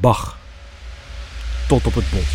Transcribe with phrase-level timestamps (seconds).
[0.00, 0.38] Bach.
[1.68, 2.26] Tot op het bot.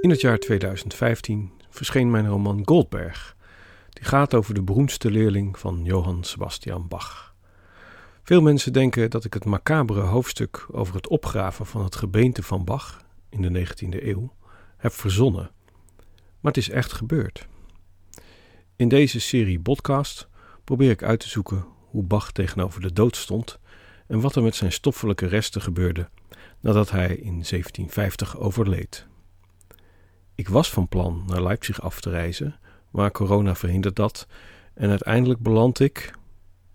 [0.00, 3.36] In het jaar 2015 verscheen mijn roman Goldberg.
[3.90, 7.34] Die gaat over de beroemdste leerling van Johann Sebastian Bach.
[8.22, 12.64] Veel mensen denken dat ik het macabere hoofdstuk over het opgraven van het gebeente van
[12.64, 14.34] Bach in de 19e eeuw
[14.76, 15.50] heb verzonnen.
[16.40, 17.46] Maar het is echt gebeurd.
[18.76, 20.28] In deze serie podcast
[20.64, 23.58] probeer ik uit te zoeken hoe Bach tegenover de dood stond
[24.10, 26.08] en wat er met zijn stoffelijke resten gebeurde
[26.60, 29.06] nadat hij in 1750 overleed.
[30.34, 32.56] Ik was van plan naar Leipzig af te reizen,
[32.90, 34.26] maar corona verhindert dat
[34.74, 36.14] en uiteindelijk beland ik,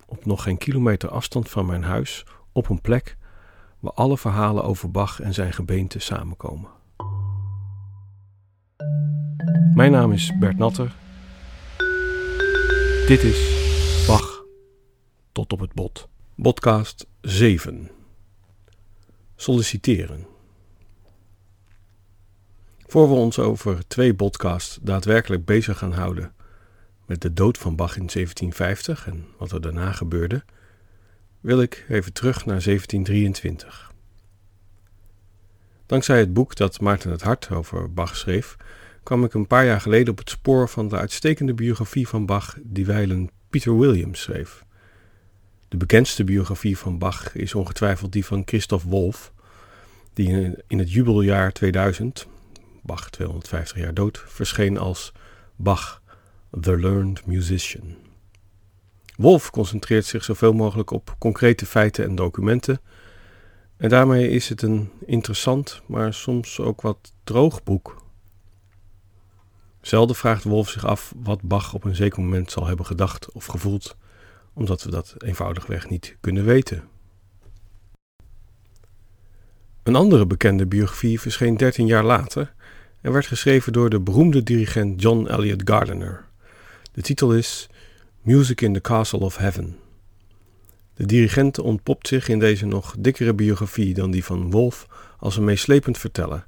[0.06, 3.16] op nog geen kilometer afstand van mijn huis, op een plek
[3.78, 6.70] waar alle verhalen over Bach en zijn gebeente samenkomen.
[9.74, 10.94] Mijn naam is Bert Natter.
[13.06, 13.54] Dit is
[14.06, 14.44] Bach
[15.32, 16.08] tot op het bot.
[16.36, 17.90] Podcast 7.
[19.36, 20.26] Solliciteren.
[22.86, 26.32] Voor we ons over twee podcasts daadwerkelijk bezig gaan houden
[27.06, 30.44] met de dood van Bach in 1750 en wat er daarna gebeurde,
[31.40, 33.92] wil ik even terug naar 1723.
[35.86, 38.56] Dankzij het boek dat Maarten het Hart over Bach schreef,
[39.02, 42.58] kwam ik een paar jaar geleden op het spoor van de uitstekende biografie van Bach
[42.62, 44.65] die wijlen Peter Williams schreef.
[45.76, 49.32] De bekendste biografie van Bach is ongetwijfeld die van Christoph Wolff,
[50.12, 52.26] die in het jubeljaar 2000,
[52.82, 55.12] Bach 250 jaar dood, verscheen als
[55.56, 56.02] Bach,
[56.60, 57.96] The Learned Musician.
[59.16, 62.80] Wolff concentreert zich zoveel mogelijk op concrete feiten en documenten,
[63.76, 68.02] en daarmee is het een interessant, maar soms ook wat droog boek.
[69.80, 73.46] Zelden vraagt Wolff zich af wat Bach op een zeker moment zal hebben gedacht of
[73.46, 73.96] gevoeld
[74.56, 76.82] omdat we dat eenvoudigweg niet kunnen weten.
[79.82, 82.54] Een andere bekende biografie verscheen 13 jaar later
[83.00, 86.24] en werd geschreven door de beroemde dirigent John Elliott Gardiner.
[86.92, 87.68] De titel is
[88.22, 89.76] Music in the Castle of Heaven.
[90.94, 94.86] De dirigent ontpopt zich in deze nog dikkere biografie dan die van Wolf
[95.18, 96.46] als een meeslepend verteller.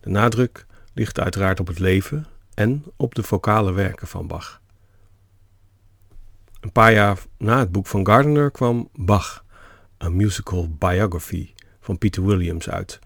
[0.00, 4.62] De nadruk ligt uiteraard op het leven en op de vocale werken van Bach.
[6.64, 9.44] Een paar jaar na het boek van Gardner kwam Bach,
[9.98, 12.98] een musical biography van Peter Williams uit.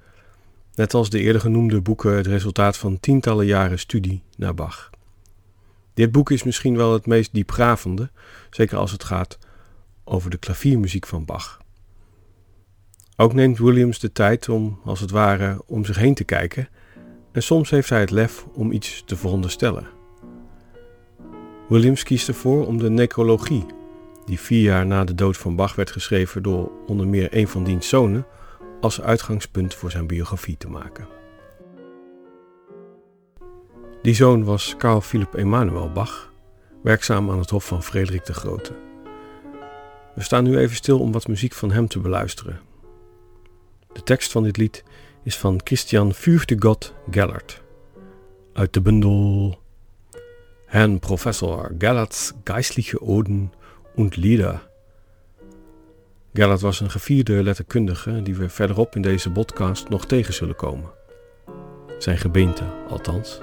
[0.74, 4.90] Net als de eerder genoemde boeken het resultaat van tientallen jaren studie naar Bach.
[5.94, 8.10] Dit boek is misschien wel het meest diepgravende,
[8.50, 9.38] zeker als het gaat
[10.04, 11.60] over de klaviermuziek van Bach.
[13.16, 16.68] Ook neemt Williams de tijd om, als het ware, om zich heen te kijken
[17.32, 19.97] en soms heeft hij het lef om iets te veronderstellen.
[21.68, 23.66] Williams kiest ervoor om de necrologie,
[24.24, 27.64] die vier jaar na de dood van Bach werd geschreven door onder meer een van
[27.64, 28.26] diens zonen,
[28.80, 31.08] als uitgangspunt voor zijn biografie te maken.
[34.02, 36.32] Die zoon was Carl Philipp Emanuel Bach,
[36.82, 38.72] werkzaam aan het hof van Frederik de Grote.
[40.14, 42.60] We staan nu even stil om wat muziek van hem te beluisteren.
[43.92, 44.84] De tekst van dit lied
[45.22, 47.62] is van Christian Fürchtegott Gellert
[48.52, 49.58] uit de bundel
[50.68, 53.52] Herrn Professor Gellerts Geistliche Oden
[53.94, 54.60] und Lieder.
[56.34, 60.90] Gellert was een gevierde letterkundige die we verderop in deze podcast nog tegen zullen komen.
[61.98, 63.40] Zijn gebeente althans.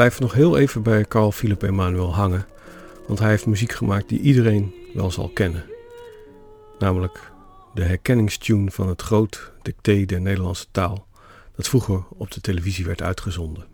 [0.00, 2.46] Blijf nog heel even bij Carl Philipp Emanuel hangen,
[3.06, 5.64] want hij heeft muziek gemaakt die iedereen wel zal kennen.
[6.78, 7.32] Namelijk
[7.74, 11.06] de herkenningstune van het groot dicté der Nederlandse taal,
[11.56, 13.66] dat vroeger op de televisie werd uitgezonden.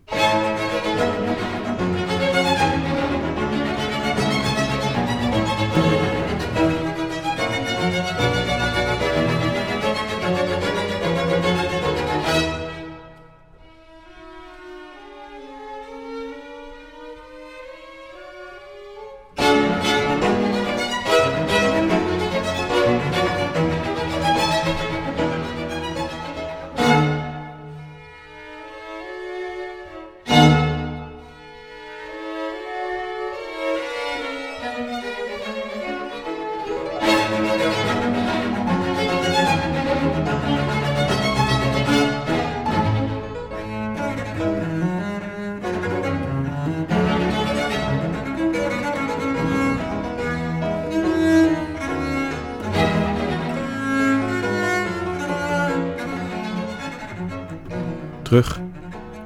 [58.27, 58.59] Terug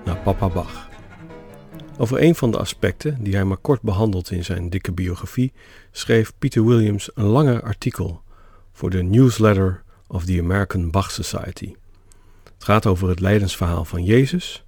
[0.06, 0.90] naar Papa Bach.
[1.98, 5.54] Over een van de aspecten, die hij maar kort behandelt in zijn dikke biografie,
[5.92, 8.22] schreef Peter Williams een langer artikel
[8.74, 11.76] voor de Newsletter of the American Bach Society.
[12.44, 14.64] Het gaat over het lijdensverhaal van Jezus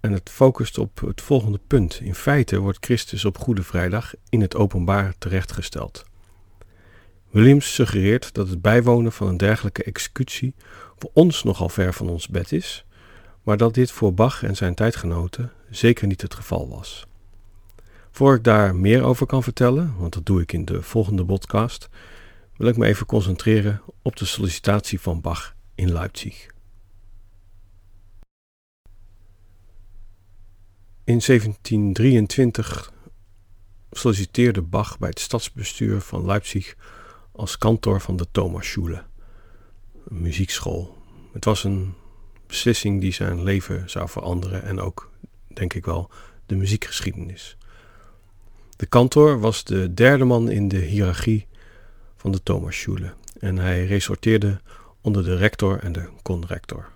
[0.00, 2.00] en het focust op het volgende punt.
[2.02, 6.04] In feite wordt Christus op Goede Vrijdag in het openbaar terechtgesteld.
[7.30, 10.54] Williams suggereert dat het bijwonen van een dergelijke executie
[10.98, 12.84] voor ons nogal ver van ons bed is,
[13.42, 17.06] maar dat dit voor Bach en zijn tijdgenoten zeker niet het geval was.
[18.10, 21.88] Voor ik daar meer over kan vertellen, want dat doe ik in de volgende podcast,
[22.56, 26.46] wil ik me even concentreren op de sollicitatie van Bach in Leipzig.
[31.04, 32.92] In 1723
[33.90, 36.76] solliciteerde Bach bij het stadsbestuur van Leipzig
[37.32, 39.04] als kantor van de Thomasschule,
[40.08, 40.98] een muziekschool.
[41.32, 41.94] Het was een
[42.52, 45.10] beslissing die zijn leven zou veranderen en ook,
[45.48, 46.10] denk ik wel,
[46.46, 47.56] de muziekgeschiedenis.
[48.76, 51.46] De kantor was de derde man in de hiërarchie
[52.16, 54.60] van de Thomasschule en hij resorteerde
[55.00, 56.90] onder de rector en de conrector.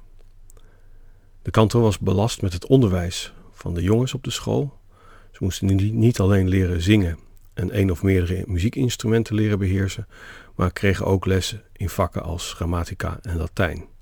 [1.42, 4.78] De kantor was belast met het onderwijs van de jongens op de school.
[5.32, 7.18] Ze moesten niet alleen leren zingen
[7.54, 10.06] en één of meerdere muziekinstrumenten leren beheersen,
[10.54, 13.94] maar kregen ook lessen in vakken als grammatica en Latijn.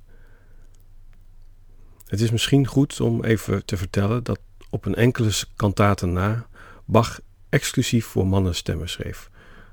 [2.06, 4.40] Het is misschien goed om even te vertellen dat
[4.70, 6.46] op een enkele kantaten na
[6.84, 9.30] Bach exclusief voor mannen stemmen schreef.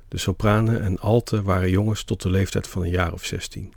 [0.08, 3.74] De sopranen en alten waren jongens tot de leeftijd van een jaar of zestien.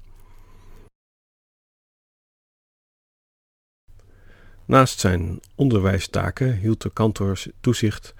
[4.64, 8.14] Naast zijn onderwijstaken hield de kantor toezicht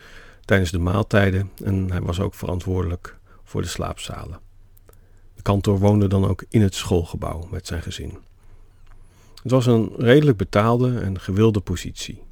[0.45, 4.41] tijdens de maaltijden en hij was ook verantwoordelijk voor de slaapzalen.
[5.35, 8.19] De kantor woonde dan ook in het schoolgebouw met zijn gezin.
[9.45, 12.23] Het was een redelijk betaalde en gewilde positie.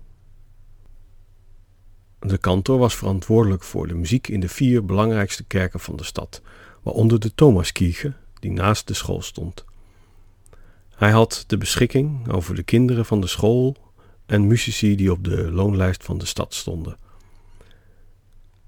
[2.18, 6.42] De kantor was verantwoordelijk voor de muziek in de vier belangrijkste kerken van de stad,
[6.82, 9.64] waaronder de Thomaskirche, die naast de school stond.
[10.94, 13.76] Hij had de beschikking over de kinderen van de school
[14.26, 16.96] en muzici die op de loonlijst van de stad stonden.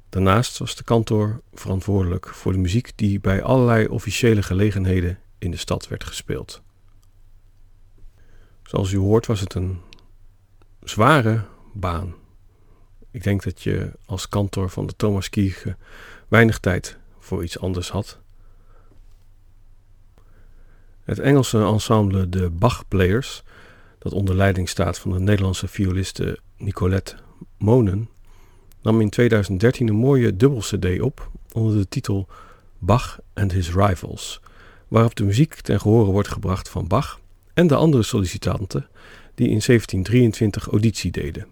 [0.08, 5.56] Daarnaast was de kantor verantwoordelijk voor de muziek die bij allerlei officiële gelegenheden in de
[5.56, 6.62] stad werd gespeeld.
[8.64, 9.80] Zoals u hoort was het een
[10.82, 12.14] zware baan.
[13.10, 15.76] Ik denk dat je als kantor van de Thomas Kierke
[16.28, 18.18] weinig tijd voor iets anders had.
[21.02, 23.42] Het Engelse ensemble de Bach Players,
[23.98, 27.16] dat onder leiding staat van de Nederlandse violiste Nicolette
[27.58, 28.08] Monen,
[28.82, 32.28] nam in 2013 een mooie dubbel-CD op onder de titel
[32.78, 34.40] Bach and His Rivals,
[34.88, 37.20] waarop de muziek ten gehore wordt gebracht van Bach
[37.54, 38.88] en de andere sollicitanten
[39.34, 41.46] die in 1723 auditie deden.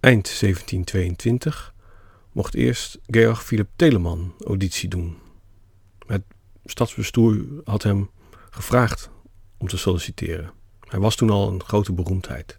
[0.00, 1.74] Eind 1722
[2.32, 5.16] mocht eerst Georg Philipp Telemann auditie doen.
[6.06, 6.22] Het
[6.64, 8.10] stadsbestuur had hem
[8.50, 9.10] gevraagd
[9.56, 10.52] om te solliciteren.
[10.80, 12.58] Hij was toen al een grote beroemdheid.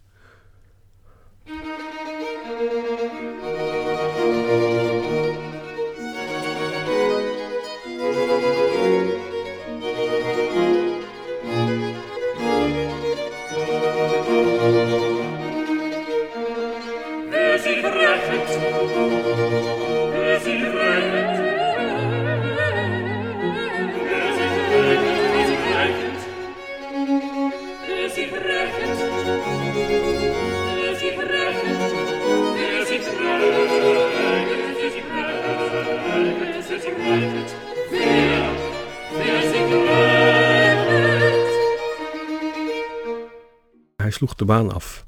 [43.95, 45.05] Hij sloeg de baan af.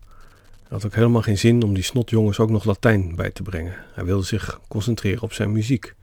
[0.50, 3.76] Hij had ook helemaal geen zin om die snotjongens ook nog Latijn bij te brengen.
[3.94, 5.94] Hij wilde zich concentreren op zijn muziek.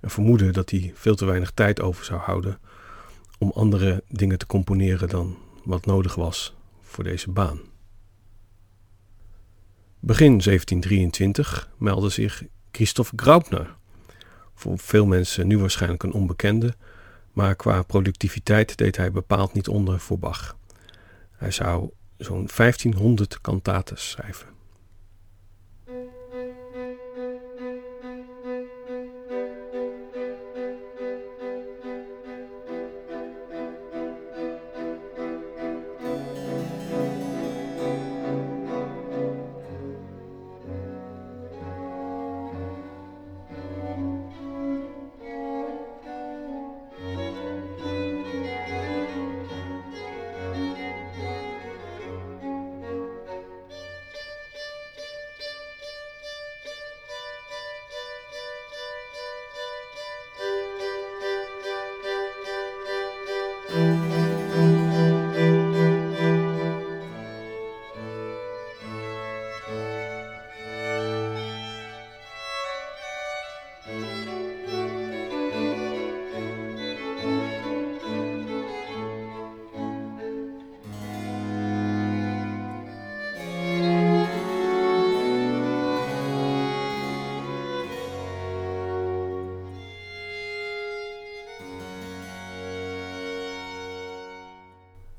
[0.00, 2.58] En vermoedde dat hij veel te weinig tijd over zou houden
[3.38, 7.60] om andere dingen te componeren dan wat nodig was voor deze baan.
[10.00, 13.74] Begin 1723 meldde zich Christoph Graupner.
[14.54, 16.74] Voor veel mensen nu waarschijnlijk een onbekende,
[17.32, 20.56] maar qua productiviteit deed hij bepaald niet onder voor Bach.
[21.30, 24.55] Hij zou zo'n 1500 kantaten schrijven.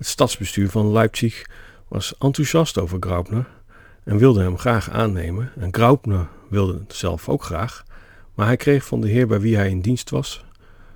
[0.07, 1.49] Het stadsbestuur van Leipzig
[1.87, 3.47] was enthousiast over Graupner
[4.03, 5.51] en wilde hem graag aannemen.
[5.57, 7.85] En Graupner wilde het zelf ook graag,
[8.33, 10.45] maar hij kreeg van de heer bij wie hij in dienst was,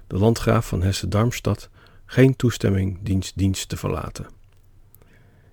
[0.08, 1.70] de landgraaf van Hesse-Darmstadt,
[2.06, 4.28] geen toestemming diens dienst te verlaten.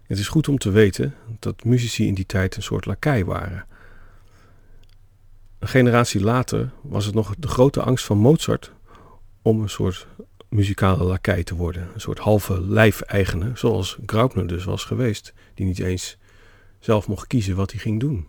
[0.02, 3.66] Het is goed om te weten dat muzici in die tijd een soort lakai waren.
[5.58, 8.72] Een generatie later was het nog de grote angst van Mozart
[9.42, 10.06] om een soort
[10.48, 11.88] muzikale lakij te worden.
[11.94, 16.16] Een soort halve lijfeigene, zoals Graupner dus was geweest, die niet eens
[16.78, 18.26] zelf mocht kiezen wat hij ging doen.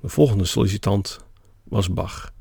[0.00, 1.24] De volgende sollicitant
[1.62, 2.32] was Bach.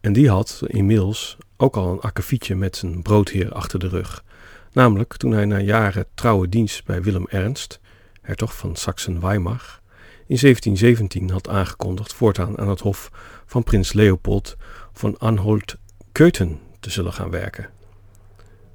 [0.00, 4.24] En die had inmiddels ook al een akkefietje met zijn broodheer achter de rug.
[4.72, 7.80] Namelijk toen hij na jaren trouwe dienst bij Willem Ernst,
[8.20, 9.80] hertog van Saxen-Weimar,
[10.26, 13.10] in 1717 had aangekondigd voortaan aan het hof
[13.46, 14.56] van prins Leopold
[14.92, 17.70] van Anhalt-Köthen te zullen gaan werken.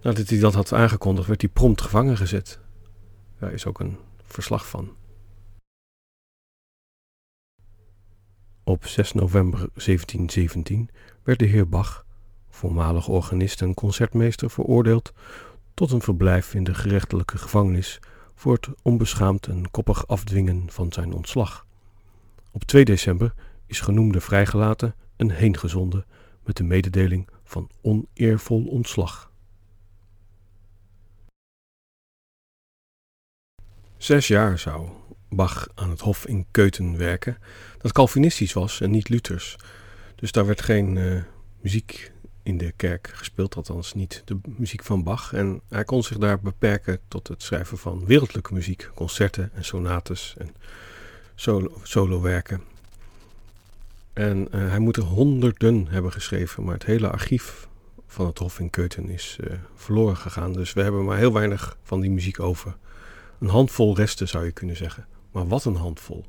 [0.02, 2.60] Nadat hij dat had aangekondigd, werd hij prompt gevangen gezet.
[3.40, 4.96] Daar is ook een verslag van.
[8.64, 10.90] Op 6 november 1717
[11.24, 12.06] werd de heer Bach,
[12.50, 15.14] voormalig organist en concertmeester, veroordeeld
[15.74, 18.00] tot een verblijf in de gerechtelijke gevangenis
[18.36, 21.66] voor het onbeschaamd en koppig afdwingen van zijn ontslag.
[22.52, 23.34] Op 2 december
[23.66, 26.06] is genoemde vrijgelaten en heengezonden
[26.46, 29.32] met de mededeling van oneervol ontslag.
[33.98, 34.90] Zes jaar zou
[35.30, 37.38] Bach aan het hof in Keuten werken,
[37.78, 39.56] dat Calvinistisch was en niet Luthers.
[40.16, 41.22] Dus daar werd geen uh,
[41.62, 42.12] muziek
[42.44, 45.34] in de kerk gespeeld, althans niet de muziek van Bach.
[45.34, 50.36] En hij kon zich daar beperken tot het schrijven van wereldlijke muziek, concerten en sonates
[50.38, 50.56] en
[51.36, 52.62] solo, solowerken.
[54.16, 57.68] En uh, hij moet er honderden hebben geschreven, maar het hele archief
[58.08, 60.54] van het Hof in Keuten is uh, verloren gegaan.
[60.54, 62.76] Dus we hebben maar heel weinig van die muziek over.
[63.40, 65.06] Een handvol resten zou je kunnen zeggen.
[65.32, 66.26] Maar wat een handvol.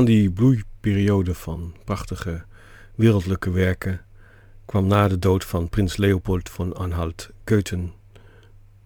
[0.00, 2.44] Aan die bloeiperiode van prachtige
[2.94, 4.04] wereldlijke werken
[4.64, 7.92] kwam na de dood van prins Leopold van Anhalt-Köthen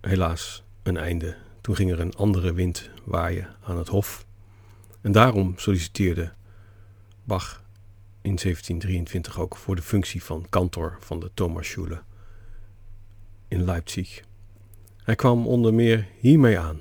[0.01, 1.37] helaas een einde.
[1.61, 4.27] Toen ging er een andere wind waaien aan het hof.
[5.01, 6.33] En daarom solliciteerde
[7.25, 7.63] Bach
[8.23, 12.03] in 1723 ook voor de functie van kantor van de Thomasschule
[13.49, 14.23] in Leipzig.
[15.03, 16.81] Hij kwam onder meer hiermee aan.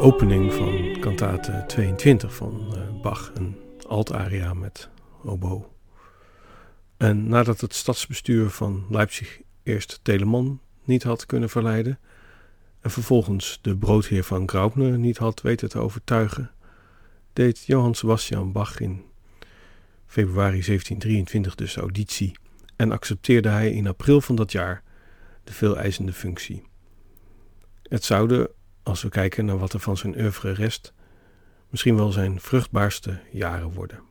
[0.00, 4.88] Opening van kantate 22 van uh, Bach, een altaria met
[5.24, 5.64] oboe.
[6.96, 11.98] En nadat het stadsbestuur van Leipzig eerst Telemann niet had kunnen verleiden
[12.80, 16.50] en vervolgens de broodheer van Graupner niet had weten te overtuigen,
[17.32, 19.04] deed Johann Sebastian Bach in
[20.06, 22.32] februari 1723 dus auditie
[22.76, 24.82] en accepteerde hij in april van dat jaar
[25.44, 26.62] de veeleisende functie.
[27.82, 28.50] Het zouden
[28.82, 30.92] als we kijken naar wat er van zijn oeuvre rest,
[31.68, 34.02] misschien wel zijn vruchtbaarste jaren worden.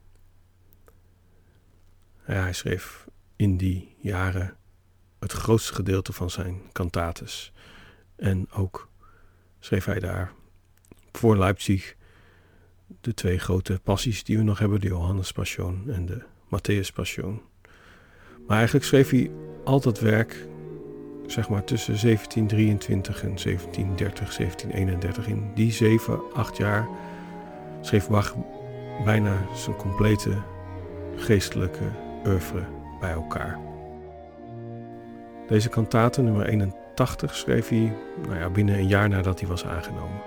[2.27, 4.57] Ja, hij schreef in die jaren
[5.19, 7.53] het grootste gedeelte van zijn cantates.
[8.15, 8.89] En ook
[9.59, 10.33] schreef hij daar
[11.11, 11.95] voor Leipzig
[13.01, 17.41] de twee grote passies die we nog hebben, de Johannes Passion en de Matthäus Passion.
[18.47, 19.31] Maar eigenlijk schreef hij
[19.63, 20.47] al dat werk
[21.31, 25.27] zeg maar tussen 1723 en 1730, 1731.
[25.27, 26.87] In die zeven, acht jaar
[27.81, 28.35] schreef Bach
[29.03, 30.31] bijna zijn complete
[31.15, 31.83] geestelijke
[32.25, 32.63] oeuvre
[32.99, 33.57] bij elkaar.
[35.47, 37.93] Deze kantate, nummer 81, schreef hij
[38.27, 40.21] nou ja, binnen een jaar nadat hij was aangenomen.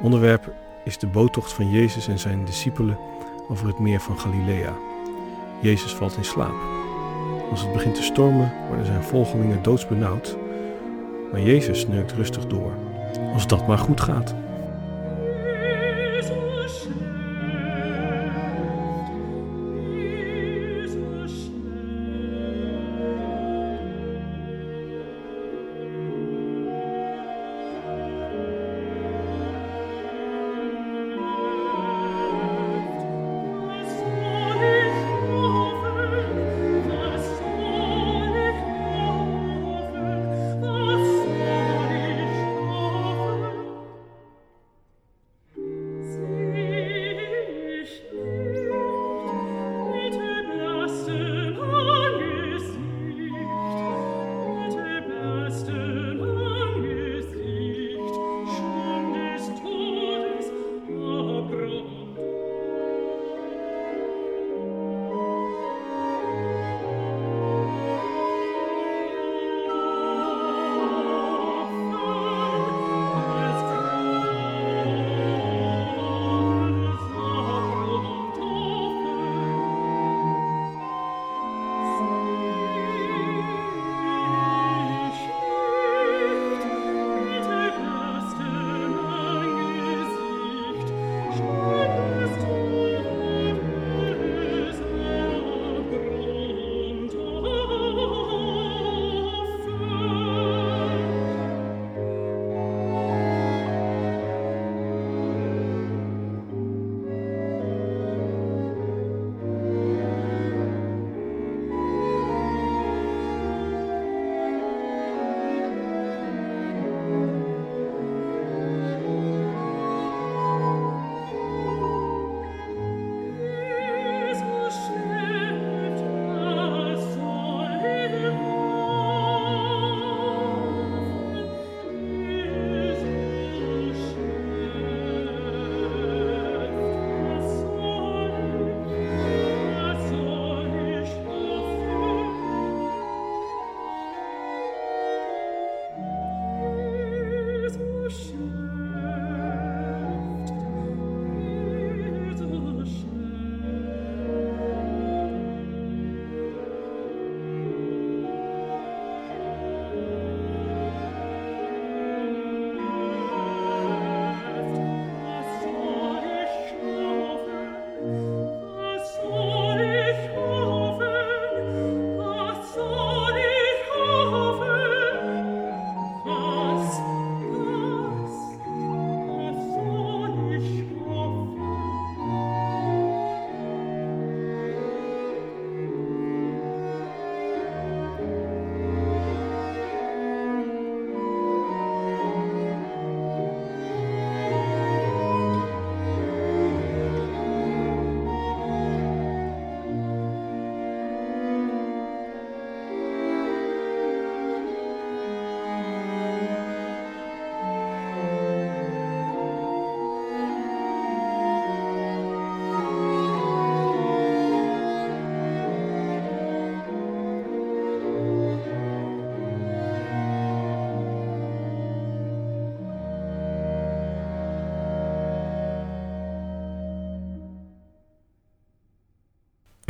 [0.00, 2.98] Onderwerp is de boottocht van Jezus en zijn discipelen
[3.48, 4.72] over het meer van Galilea.
[5.60, 6.54] Jezus valt in slaap.
[7.50, 10.36] Als het begint te stormen, worden zijn volgelingen doodsbenauwd
[11.32, 12.72] maar Jezus snurkt rustig door.
[13.32, 14.34] Als dat maar goed gaat.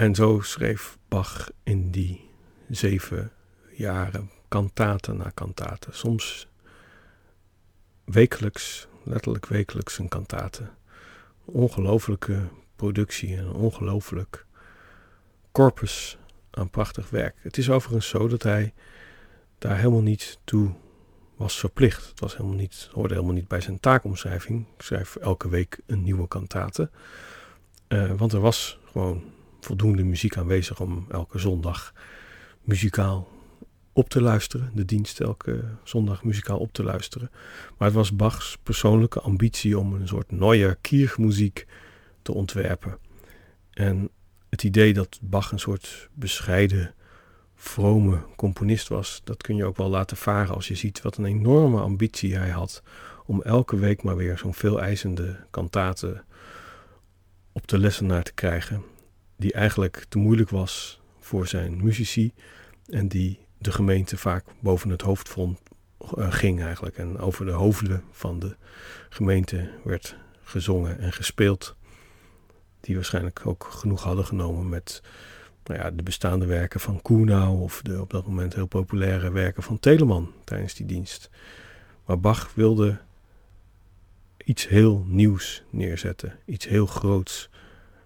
[0.02, 2.30] En zo schreef Bach in die
[2.68, 3.32] zeven
[3.72, 5.94] jaren kantaten na kantaten.
[5.94, 6.48] Soms
[8.04, 10.68] wekelijks, letterlijk wekelijks een kantate.
[11.44, 14.46] Ongelooflijke productie en een ongelooflijk
[15.52, 16.18] corpus
[16.50, 17.36] aan prachtig werk.
[17.38, 18.74] Het is overigens zo dat hij
[19.58, 20.74] daar helemaal niet toe
[21.36, 22.08] was verplicht.
[22.08, 24.66] Het was helemaal niet, hoorde helemaal niet bij zijn taakomschrijving.
[24.76, 26.90] Ik schrijf elke week een nieuwe kantate.
[27.88, 31.92] Uh, want er was gewoon voldoende muziek aanwezig om elke zondag
[32.62, 33.28] muzikaal
[33.92, 34.70] op te luisteren.
[34.74, 37.30] De dienst elke zondag muzikaal op te luisteren.
[37.78, 41.66] Maar het was Bachs persoonlijke ambitie om een soort neue Kirchmuziek
[42.22, 42.98] te ontwerpen.
[43.70, 44.10] En
[44.48, 46.94] het idee dat Bach een soort bescheiden,
[47.54, 51.24] vrome componist was, dat kun je ook wel laten varen als je ziet wat een
[51.24, 52.82] enorme ambitie hij had
[53.26, 56.24] om elke week maar weer zo'n veel eisende kantaten
[57.52, 58.82] op de lessenaar te krijgen,
[59.42, 62.32] die eigenlijk te moeilijk was voor zijn muzici
[62.86, 65.58] en die de gemeente vaak boven het hoofd vond,
[66.18, 66.96] uh, ging eigenlijk.
[66.96, 68.56] En over de hoofden van de
[69.08, 71.76] gemeente werd gezongen en gespeeld.
[72.80, 75.02] Die waarschijnlijk ook genoeg hadden genomen met
[75.64, 79.62] nou ja, de bestaande werken van Kuhnau of de op dat moment heel populaire werken
[79.62, 81.30] van Telemann tijdens die dienst.
[82.04, 83.00] Maar Bach wilde
[84.44, 87.50] iets heel nieuws neerzetten, iets heel groots.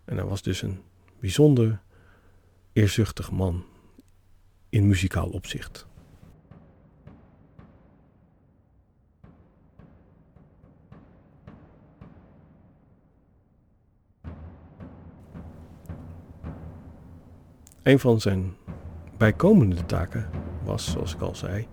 [0.05, 0.81] En hij was dus een
[1.21, 1.81] bijzonder
[2.73, 3.65] eerzuchtig man
[4.69, 5.87] in muzikaal opzicht.
[17.83, 18.55] Een van zijn
[19.17, 20.31] bijkomende taken
[20.65, 21.69] was, zoals ik al zei,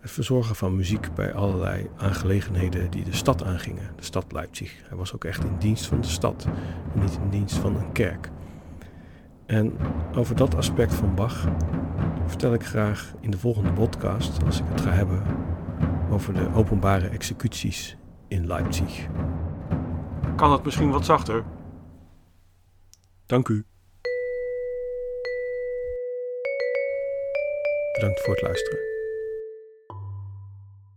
[0.00, 4.82] het verzorgen van muziek bij allerlei aangelegenheden die de stad aangingen, de stad Leipzig.
[4.88, 6.46] Hij was ook echt in dienst van de stad
[6.94, 8.30] niet in dienst van een kerk.
[9.46, 9.76] En
[10.14, 11.48] over dat aspect van Bach
[12.26, 15.22] vertel ik graag in de volgende podcast als ik het ga hebben
[16.10, 17.96] over de openbare executies
[18.28, 19.06] in Leipzig.
[20.36, 21.44] Kan het misschien wat zachter?
[23.26, 23.64] Dank u.
[27.92, 28.78] Bedankt voor het luisteren.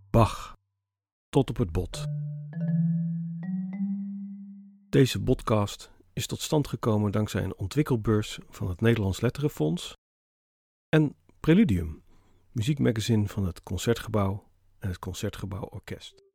[0.09, 0.57] Bach.
[1.29, 2.05] Tot op het bot.
[4.89, 9.93] Deze podcast is tot stand gekomen dankzij een ontwikkelbeurs van het Nederlands Letterenfonds
[10.89, 12.03] en Preludium,
[12.51, 14.47] muziekmagazine van het Concertgebouw
[14.79, 16.29] en het Concertgebouw Orkest.